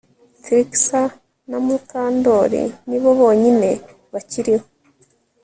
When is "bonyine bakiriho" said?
3.19-4.65